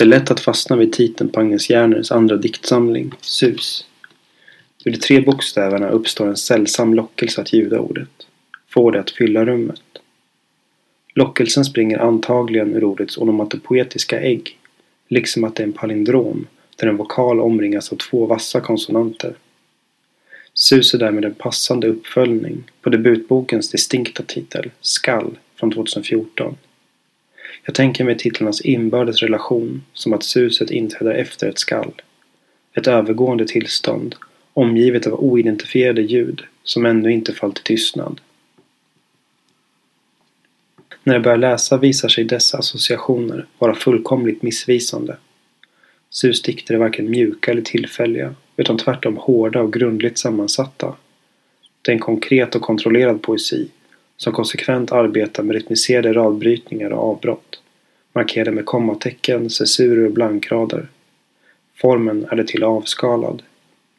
[0.00, 3.86] Det är lätt att fastna vid titeln på Agnes Järners andra diktsamling, Sus.
[4.84, 8.08] Ur de tre bokstäverna uppstår en sällsam lockelse att ljuda ordet.
[8.68, 9.82] Få det att fylla rummet.
[11.14, 14.58] Lockelsen springer antagligen ur ordets onomatopoetiska ägg,
[15.08, 19.34] liksom att det är en palindrom där en vokal omringas av två vassa konsonanter.
[20.54, 26.56] Sus är därmed en passande uppföljning på debutbokens distinkta titel Skall från 2014.
[27.70, 31.92] Jag tänker mig titlarnas inbördes relation som att suset inträder efter ett skall.
[32.74, 34.14] Ett övergående tillstånd
[34.52, 38.20] omgivet av oidentifierade ljud som ännu inte fallit i tystnad.
[41.02, 45.16] När jag börjar läsa visar sig dessa associationer vara fullkomligt missvisande.
[46.10, 50.94] Susdikter är varken mjuka eller tillfälliga utan tvärtom hårda och grundligt sammansatta.
[51.82, 53.68] Det är en konkret och kontrollerad poesi
[54.16, 57.49] som konsekvent arbetar med rytmiserade radbrytningar och avbrott
[58.12, 60.88] markerade med kommatecken, censurer och blankrader.
[61.76, 63.42] Formen är det till avskalad,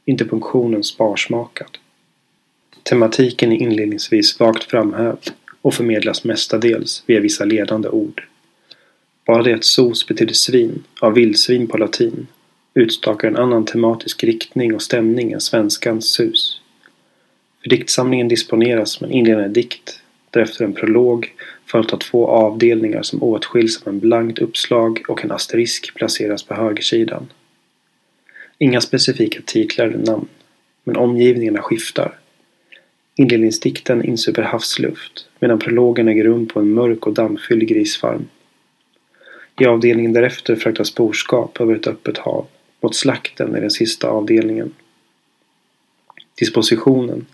[0.06, 1.78] inte punktionen sparsmakad.
[2.84, 5.32] Tematiken är inledningsvis vagt framhävd
[5.62, 8.28] och förmedlas mestadels via vissa ledande ord.
[9.26, 12.28] Bara det att sos betyder svin, av vildsvin på latin,
[12.74, 16.62] utstakar en annan tematisk riktning och stämning än svenskans sus.
[17.62, 21.34] För diktsamlingen disponeras som en inledande dikt, därefter en prolog
[21.72, 26.54] följt av två avdelningar som åtskiljs av en blankt uppslag och en asterisk placeras på
[26.54, 27.28] högersidan.
[28.58, 30.28] Inga specifika titlar eller namn,
[30.84, 32.18] men omgivningarna skiftar.
[33.16, 38.28] Inledningsdikten insuper havsluft medan prologen äger rum på en mörk och dammfylld grisfarm.
[39.60, 42.48] I avdelningen därefter fraktas boskap över ett öppet hav
[42.82, 44.74] mot slakten i den sista avdelningen.
[46.40, 47.26] Dispositionen,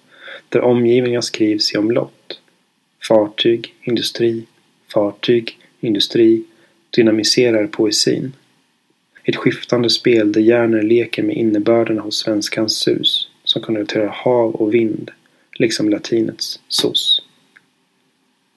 [0.49, 2.41] där omgivningar skrivs i omlott,
[3.07, 4.45] fartyg, industri,
[4.93, 6.43] fartyg, industri
[6.89, 8.33] dynamiserar poesin.
[9.23, 14.73] Ett skiftande spel där hjärnor leker med innebörderna hos svenskans sus som konnoterar hav och
[14.73, 15.11] vind,
[15.59, 17.21] liksom latinets sos.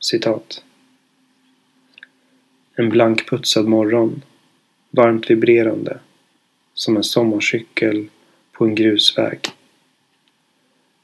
[0.01, 0.65] Citat.
[2.77, 4.23] En blankputsad morgon,
[4.91, 5.99] varmt vibrerande,
[6.75, 8.09] som en sommarcykel
[8.53, 9.39] på en grusväg.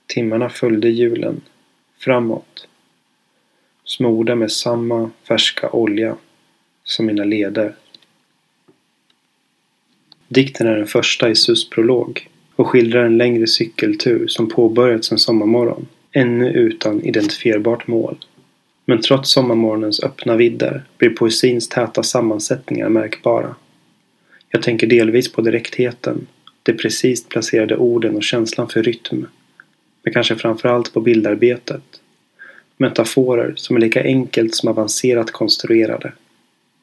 [0.06, 1.40] Timmarna följde hjulen,
[1.98, 2.68] framåt,
[3.86, 6.16] smorda med samma färska olja
[6.84, 7.74] som mina leder.
[10.28, 15.18] Dikten är den första i Sus prolog och skildrar en längre cykeltur som påbörjats en
[15.18, 18.16] sommarmorgon, ännu utan identifierbart mål.
[18.84, 23.54] Men trots sommarmorgonens öppna vidder blir poesins täta sammansättningar märkbara.
[24.50, 26.26] Jag tänker delvis på direktheten,
[26.62, 29.26] de precis placerade orden och känslan för rytm.
[30.02, 32.00] Men kanske framförallt på bildarbetet.
[32.76, 36.12] Metaforer som är lika enkelt som avancerat konstruerade.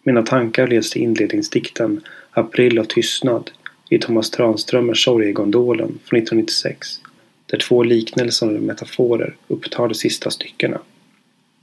[0.03, 3.51] Mina tankar leds till inledningsdikten April och tystnad
[3.89, 7.01] i Thomas Tranströmers Sorgegondolen från 1996
[7.45, 10.81] där två liknelser och metaforer upptar de sista styckena.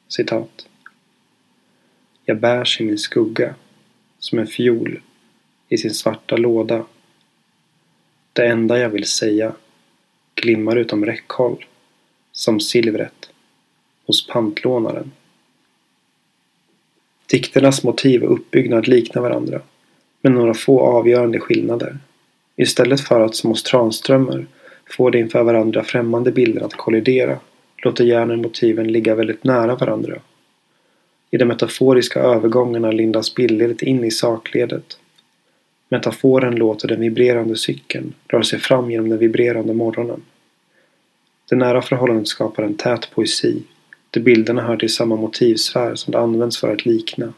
[0.09, 0.67] Citat.
[2.25, 3.55] Jag bärs i min skugga
[4.19, 5.01] som en fiol
[5.69, 6.85] i sin svarta låda.
[8.33, 9.53] Det enda jag vill säga
[10.35, 11.65] glimmar utom räckhåll
[12.33, 13.31] som silvret
[14.11, 15.13] hos pantlånaren.
[17.27, 19.61] Dikternas motiv och uppbyggnad liknar varandra,
[20.23, 21.99] med några få avgörande skillnader.
[22.57, 24.47] Istället för att som hos Tranströmer
[24.91, 27.39] få de inför varandra främmande bilder att kollidera
[27.85, 30.21] låter hjärnan motiven ligga väldigt nära varandra.
[31.31, 34.99] I de metaforiska övergångarna lindas bildledet in i sakledet.
[35.89, 40.23] Metaforen låter den vibrerande cykeln röra sig fram genom den vibrerande morgonen.
[41.51, 43.63] Det nära förhållandet skapar en tät poesi
[44.11, 47.33] där bilderna hör till samma motivsfär som det används för att likna.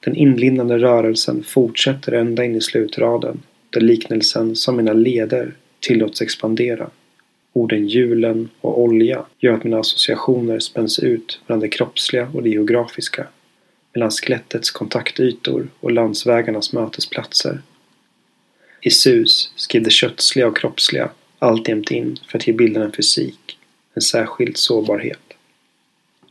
[0.00, 6.90] Den inlindande rörelsen fortsätter ända in i slutraden där liknelsen som mina leder tillåts expandera.
[7.52, 12.50] Orden hjulen och olja gör att mina associationer spänns ut mellan det kroppsliga och det
[12.50, 13.26] geografiska.
[13.94, 17.62] Mellan skelettets kontaktytor och landsvägarnas mötesplatser.
[18.80, 23.58] I sus skrev det köttsliga och kroppsliga alltjämt in för att ge bilden en fysik,
[23.94, 25.29] en särskild sårbarhet.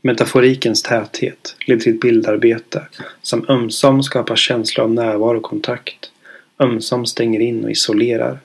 [0.01, 2.87] Metaforikens täthet leder till ett bildarbete
[3.21, 6.11] som ömsom skapar känslor av närvaro och kontakt,
[6.59, 8.39] ömsom stänger in och isolerar.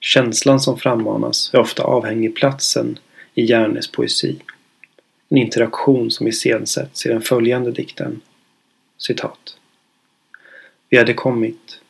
[0.00, 2.98] Känslan som frammanas är ofta avhängig platsen
[3.34, 4.38] i Järnes poesi.
[5.28, 8.20] En interaktion som iscensätts i den följande dikten.
[8.98, 9.56] Citat.
[10.88, 11.80] Vi hade kommit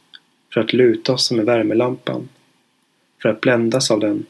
[0.52, 2.28] för att luta oss med värmelampan,
[3.22, 4.26] för att bländas av den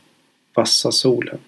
[0.54, 1.38] vassa solen.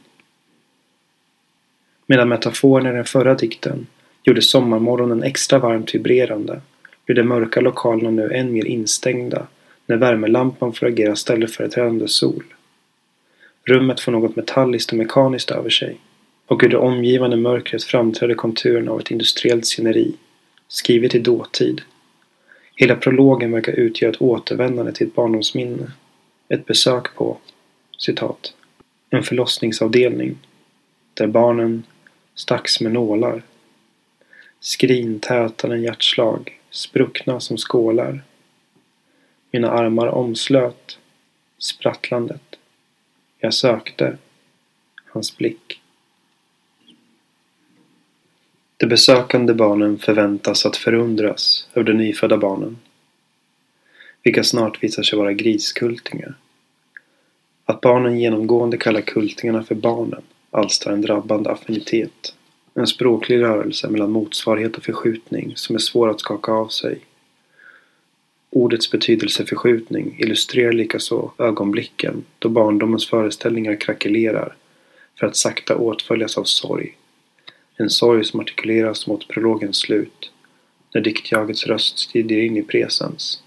[2.06, 3.86] Medan metaforen i den förra dikten
[4.22, 6.60] gjorde sommarmorgonen extra varmt vibrerande
[7.06, 9.46] blir de mörka lokalerna nu än mer instängda
[9.86, 12.44] när värmelampan får agera ställföreträdande sol.
[13.64, 15.96] Rummet får något metalliskt och mekaniskt över sig
[16.46, 20.14] och ur det omgivande mörkret framträder konturen av ett industriellt sceneri,
[20.68, 21.82] skrivet i dåtid.
[22.76, 25.90] Hela prologen verkar utgöra ett återvändande till ett barndomsminne.
[26.48, 27.36] Ett besök på,
[27.98, 28.54] citat,
[29.10, 30.36] en förlossningsavdelning
[31.14, 31.82] där barnen
[32.34, 33.42] stacks med nålar.
[34.60, 38.22] Skrin tätade hjärtslag, spruckna som skålar.
[39.50, 40.98] Mina armar omslöt
[41.58, 42.58] sprattlandet.
[43.38, 44.18] Jag sökte
[45.06, 45.80] hans blick.
[48.76, 52.78] De besökande barnen förväntas att förundras över de nyfödda barnen,
[54.22, 56.34] vilka snart visar sig vara griskultingar.
[57.64, 60.22] Att barnen genomgående kallar kultingarna för barnen
[60.54, 62.34] alstrar en drabbande affinitet.
[62.74, 67.00] En språklig rörelse mellan motsvarighet och förskjutning som är svår att skaka av sig.
[68.50, 74.56] Ordets betydelseförskjutning illustrerar likaså ögonblicken då barndomens föreställningar krackelerar
[75.18, 76.96] för att sakta åtföljas av sorg.
[77.76, 80.32] En sorg som artikuleras mot prologens slut
[80.94, 83.42] när diktjagets röst skrider in i presens.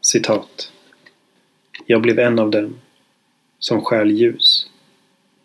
[0.00, 0.72] Citat.
[1.86, 2.78] Jag blev en av dem
[3.58, 4.65] som stjäl ljus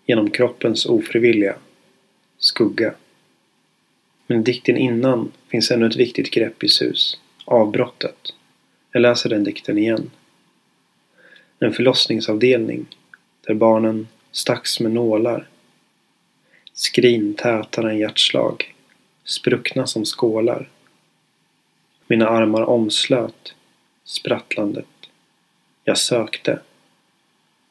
[0.06, 1.56] genom kroppens ofrivilliga
[2.38, 2.94] skugga.
[4.28, 7.20] Men dikten innan finns ännu ett viktigt grepp i sus.
[7.46, 8.34] Avbrottet.
[8.92, 10.12] Jag läser den dikten igen.
[11.60, 12.86] En förlossningsavdelning
[13.48, 15.48] där barnen stacks med nålar.
[16.74, 18.76] Skrin tätare än hjärtslag.
[19.24, 20.70] Spruckna som skålar.
[22.08, 23.54] Mina armar omslöt
[24.04, 24.86] sprattlandet.
[25.84, 26.60] Jag sökte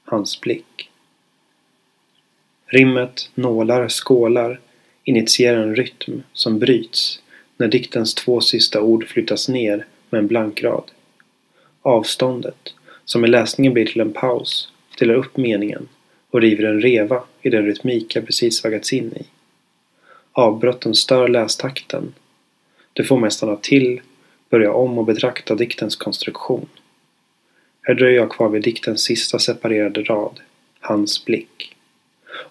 [0.04, 0.90] hans blick.
[2.72, 4.60] Rimmet nålar, skålar
[5.04, 7.22] initierar en rytm som bryts
[7.56, 10.90] när diktens två sista ord flyttas ner med en blank rad.
[11.82, 12.74] Avståndet,
[13.04, 15.88] som i läsningen blir till en paus, delar upp meningen
[16.30, 19.22] och river en reva i den rytmik jag precis vaggats in i.
[20.32, 22.14] Avbrotten stör lästakten.
[22.92, 24.00] Det får mig stanna till,
[24.50, 26.68] börja om och betrakta diktens konstruktion.
[27.82, 30.40] Här dröjer jag kvar vid diktens sista separerade rad,
[30.80, 31.76] hans blick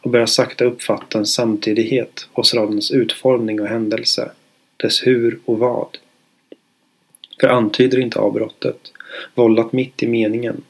[0.01, 4.31] och börjar sakta uppfatta en samtidighet hos radens utformning och händelse,
[4.77, 5.97] dess hur och vad.
[7.39, 8.91] För antyder inte avbrottet,
[9.35, 10.63] vållat mitt i meningen,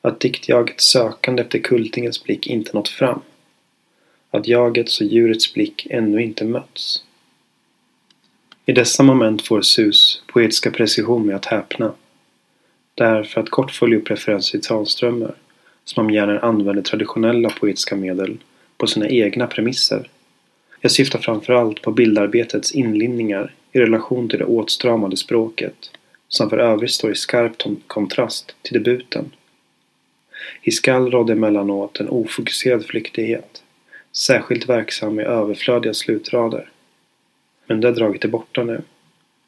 [0.00, 3.20] att diktjagets sökande efter kultingens blick inte nått fram?
[4.30, 7.02] Att jagets och djurets blick ännu inte mötts?
[8.66, 11.92] I dessa moment får Sus poetiska precision med att häpna.
[12.94, 15.34] Därför att kort följa upp referenser till talströmmar
[15.84, 18.38] som om hjärnan använder traditionella poetiska medel
[18.76, 20.10] på sina egna premisser.
[20.80, 25.90] Jag syftar framförallt på bildarbetets inlinningar i relation till det åtstramade språket
[26.28, 27.52] som för övrigt står i skarp
[27.86, 29.30] kontrast till debuten.
[30.62, 33.62] I skall rådde emellanåt en ofokuserad flyktighet,
[34.12, 36.70] särskilt verksam i överflödiga slutrader.
[37.66, 38.82] Men det draget är borta nu.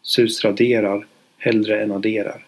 [0.02, 1.06] Sus raderar
[1.38, 2.46] hellre än adderar.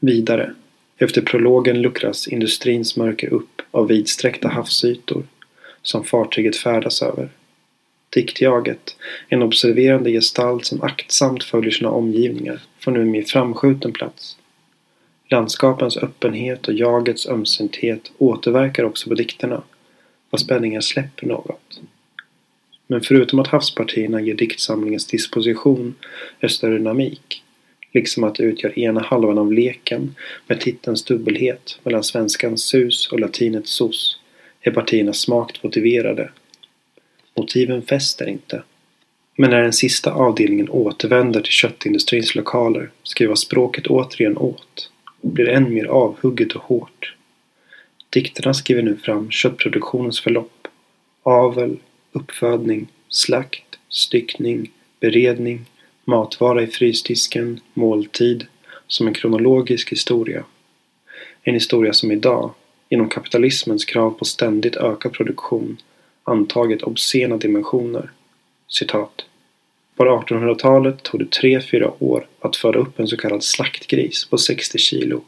[0.00, 0.54] Vidare.
[1.02, 5.22] Efter prologen luckras industrins mörker upp av vidsträckta havsytor
[5.82, 7.28] som fartyget färdas över.
[8.10, 8.96] Diktjaget,
[9.28, 14.36] en observerande gestalt som aktsamt följer sina omgivningar, får nu en mer framskjuten plats.
[15.30, 19.62] Landskapens öppenhet och jagets ömsinthet återverkar också på dikterna,
[20.30, 21.80] vad spänningen släpper något.
[22.86, 25.94] Men förutom att havspartierna ger diktsamlingens disposition
[26.40, 27.42] en större dynamik
[27.92, 30.14] liksom att det utgör ena halvan av leken
[30.46, 34.20] med titelns dubbelhet mellan svenskans sus och latinets sos
[34.60, 36.30] är partierna smakt motiverade.
[37.36, 38.62] Motiven fäster inte.
[39.36, 45.48] Men när den sista avdelningen återvänder till köttindustrins lokaler skriver språket återigen åt och blir
[45.48, 47.14] än mer avhugget och hårt.
[48.10, 50.68] Dikterna skriver nu fram köttproduktionens förlopp.
[51.22, 51.76] Avel,
[52.12, 54.70] uppfödning, slakt, styckning,
[55.00, 55.66] beredning,
[56.10, 58.46] matvara i frysdisken, måltid,
[58.86, 60.44] som en kronologisk historia.
[61.42, 62.54] En historia som idag,
[62.88, 65.76] genom kapitalismens krav på ständigt ökad produktion,
[66.24, 68.10] antagit obscena dimensioner.
[68.68, 69.24] Citat.
[69.96, 74.78] På 1800-talet tog det 3-4 år att föda upp en så kallad slaktgris på 60
[74.78, 75.22] kilo.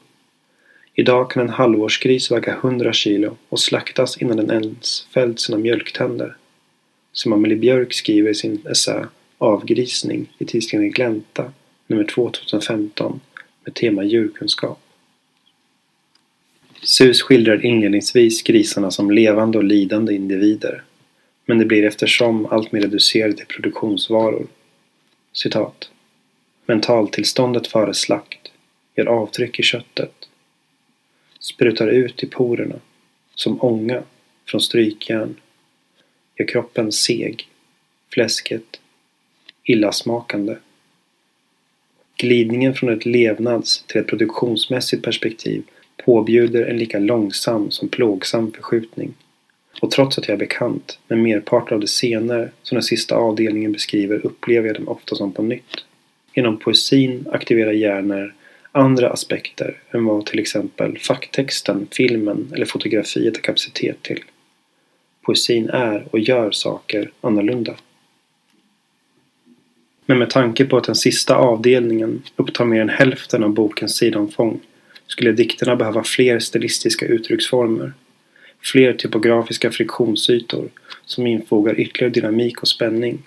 [0.95, 6.37] Idag kan en halvårsgris väga 100 kilo och slaktas innan den ens fällt sina mjölktänder.
[7.13, 9.09] Som Amelie Björk skriver i sin essä
[9.43, 11.53] Avgrisning i tidskriften Glänta
[11.87, 13.21] nummer 2 2015
[13.65, 14.79] med tema djurkunskap.
[16.83, 20.83] Sus skildrar inledningsvis grisarna som levande och lidande individer.
[21.47, 24.47] Men det blir eftersom alltmer reducerat reducerade till produktionsvaror.
[25.33, 25.91] Citat.
[26.67, 28.53] Mentaltillståndet före slakt
[28.97, 30.29] gör avtryck i köttet.
[31.41, 32.77] Sprutar ut i porerna
[33.35, 34.03] som ånga
[34.47, 35.35] från strykjärn.
[36.39, 37.49] Gör kroppen seg,
[38.11, 38.82] fläsket
[39.65, 40.57] illasmakande.
[42.17, 45.63] Glidningen från ett levnads till ett produktionsmässigt perspektiv
[46.05, 49.15] påbjuder en lika långsam som plågsam förskjutning.
[49.81, 53.73] Och trots att jag är bekant med merparten av de scener som den sista avdelningen
[53.73, 55.85] beskriver upplever jag dem ofta som på nytt.
[56.35, 58.35] Genom poesin aktiverar hjärnor
[58.73, 64.21] andra aspekter än vad till exempel facktexten, filmen eller fotografiet har kapacitet till.
[65.23, 67.77] Poesin är och gör saker annorlunda.
[70.13, 74.61] Men med tanke på att den sista avdelningen upptar mer än hälften av bokens sidomfång
[75.07, 77.93] skulle dikterna behöva fler stilistiska uttrycksformer.
[78.63, 80.69] Fler typografiska friktionsytor
[81.05, 83.23] som infogar ytterligare dynamik och spänning.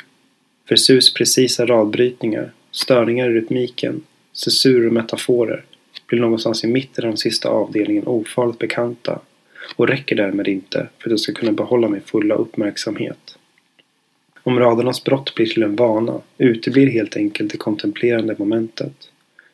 [0.67, 4.01] För Sus precisa radbrytningar, störningar i rytmiken,
[4.33, 5.63] cesur och metaforer
[6.07, 9.19] blir någonstans i mitten av den sista avdelningen ofarligt bekanta
[9.75, 13.37] och räcker därmed inte för att jag ska kunna behålla min fulla uppmärksamhet.
[14.47, 19.09] Om radernas brott blir till en vana uteblir helt enkelt det kontemplerande momentet.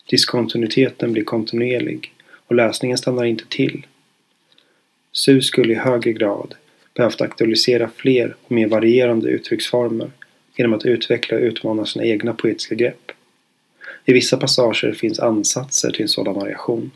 [0.10, 2.14] Diskontinuiteten blir kontinuerlig
[2.48, 3.86] och läsningen stannar inte till.
[5.12, 6.56] Su skulle i högre grad
[6.94, 10.12] behövt aktualisera fler och mer varierande uttrycksformer
[10.56, 13.12] genom att utveckla och utmana sina egna poetiska grepp.
[14.06, 16.92] I vissa passager finns ansatser till en sådan variation.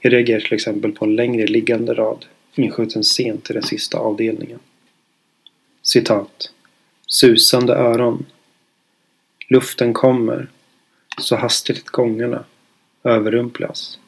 [0.00, 4.58] Jag reagerar till exempel på en längre liggande rad inskjuten sent i den sista avdelningen.
[5.82, 6.52] Citat.
[7.12, 8.26] Susande öron.
[9.48, 10.48] Luften kommer,
[11.18, 12.44] så hastigt gångarna
[13.04, 13.98] överrumplas.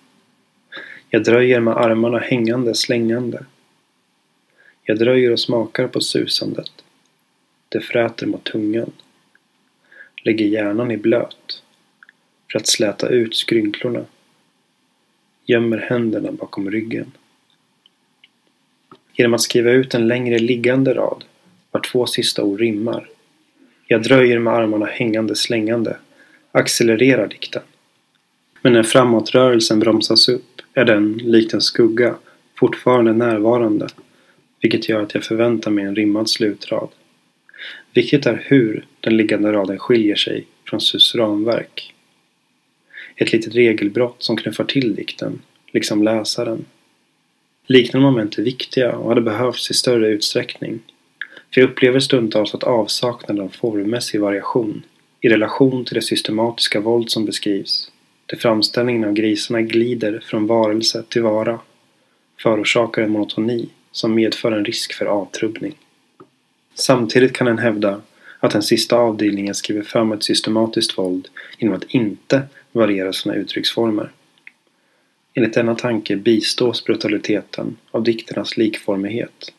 [1.11, 3.45] Jag dröjer med armarna hängande slängande.
[4.83, 6.71] Jag dröjer och smakar på susandet.
[7.69, 8.93] Det fräter mot tungan.
[10.25, 11.63] Lägger hjärnan i blöt
[12.53, 14.05] för att släta ut skrynklorna.
[15.47, 17.13] Gömmer händerna bakom ryggen.
[19.13, 21.25] Genom att skriva ut en längre liggande rad
[21.93, 23.09] två sista ord rimmar.
[23.87, 25.97] Jag dröjer med armarna hängande slängande.
[26.53, 27.63] Accelererar dikten.
[28.63, 32.15] Men när framåtrörelsen bromsas upp är den, likt en skugga,
[32.59, 33.89] fortfarande närvarande.
[34.61, 36.89] Vilket gör att jag förväntar mig en rimmad slutrad.
[37.95, 41.95] Viktigt är hur den liggande raden skiljer sig från Sus ramverk.
[43.17, 45.41] Ett litet regelbrott som knuffar till dikten,
[45.73, 46.65] liksom läsaren.
[47.67, 50.81] Liknande moment är viktiga och hade behövts i större utsträckning.
[51.55, 54.83] För jag upplever stundtals att avsaknaden av formmässig variation
[55.21, 57.91] i relation till det systematiska våld som beskrivs,
[58.27, 61.61] där framställningen av grisarna glider från varelse till vara,
[62.43, 65.75] förorsakar en monotoni som medför en risk för avtrubbning.
[66.75, 68.01] Samtidigt kan en hävda
[68.41, 71.29] att den sista avdelningen skriver fram ett systematiskt våld
[71.59, 72.43] genom att inte
[72.73, 74.11] variera sina uttrycksformer.
[75.35, 79.53] Enligt denna tanke bistås brutaliteten av dikternas likformighet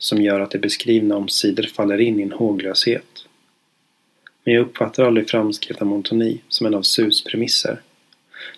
[0.00, 3.26] som gör att det beskrivna omsider faller in i en håglöshet.
[4.44, 7.80] Men jag uppfattar aldrig framskrivna montoni som en av Sus premisser.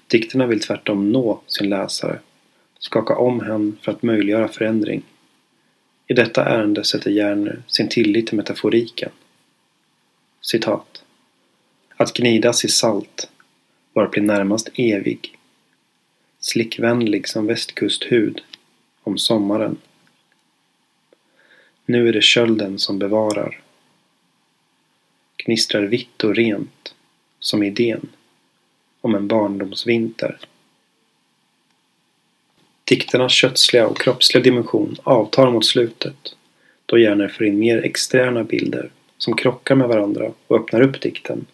[0.06, 2.18] Dikterna vill tvärtom nå sin läsare,
[2.78, 5.02] skaka om hen för att möjliggöra förändring.
[6.06, 9.10] I detta ärende sätter Järner sin tillit till metaforiken.
[10.40, 11.04] Citat.
[11.96, 13.30] Att gnidas i salt
[13.92, 15.38] var att bli närmast evig.
[16.40, 18.40] Slickvänlig som västkusthud
[19.02, 19.76] om sommaren.
[21.92, 23.60] Nu är det kölden som bevarar.
[25.36, 26.94] Gnistrar vitt och rent,
[27.40, 28.08] som idén
[29.00, 30.38] om en barndomsvinter.
[32.84, 36.36] Dikternas kötsliga och kroppsliga dimension avtar mot slutet
[36.86, 41.46] då hjärnor får in mer externa bilder som krockar med varandra och öppnar upp dikten.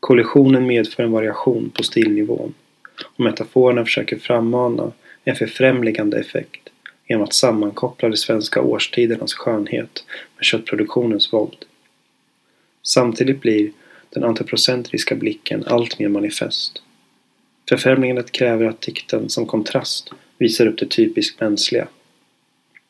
[0.00, 2.54] Kollisionen medför en variation på stilnivån
[3.02, 4.92] och metaforerna försöker frammana
[5.24, 6.70] en förfrämligande effekt
[7.10, 10.04] genom att sammankoppla de svenska årstidernas skönhet
[10.36, 11.64] med köttproduktionens våld.
[12.82, 13.70] Samtidigt blir
[14.10, 16.82] den antropocentriska blicken allt mer manifest.
[17.68, 21.88] Förfrämjandet kräver att dikten som kontrast visar upp det typiskt mänskliga.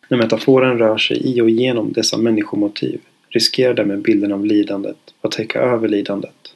[0.09, 5.33] När metaforen rör sig i och genom dessa människomotiv riskerar därmed bilden av lidandet att
[5.33, 6.55] täcka över lidandet.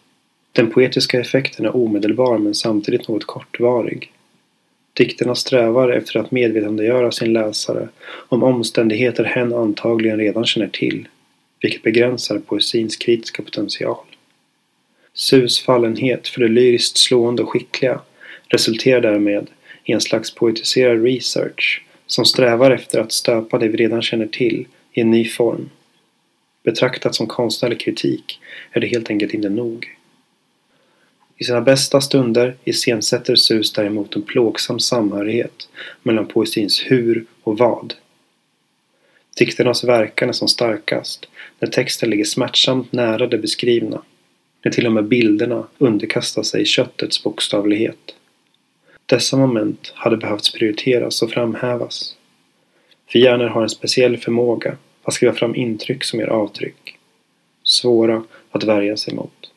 [0.52, 4.12] Den poetiska effekten är omedelbar men samtidigt något kortvarig.
[4.94, 7.88] Dikterna strävar efter att medvetandegöra sin läsare
[8.28, 11.08] om omständigheter hen antagligen redan känner till,
[11.60, 14.04] vilket begränsar poesins kritiska potential.
[15.14, 18.00] Sus fallenhet för det lyriskt slående och skickliga
[18.48, 19.50] resulterar därmed
[19.84, 24.66] i en slags poetiserad research som strävar efter att stöpa det vi redan känner till
[24.92, 25.70] i en ny form.
[26.64, 28.40] Betraktat som konstnärlig kritik
[28.72, 29.96] är det helt enkelt inte nog.
[31.38, 35.68] I sina bästa stunder iscensätter Sus däremot en plågsam samhörighet
[36.02, 37.94] mellan poesins hur och vad.
[39.36, 41.26] Dikternas verkan är som starkast
[41.58, 44.02] när texten ligger smärtsamt nära det beskrivna.
[44.64, 48.14] När till och med bilderna underkastar sig köttets bokstavlighet.
[49.06, 52.16] Dessa moment hade behövts prioriteras och framhävas.
[53.12, 56.98] För hjärnor har en speciell förmåga att skriva fram intryck som gör avtryck.
[57.62, 59.53] Svåra att värja sig mot.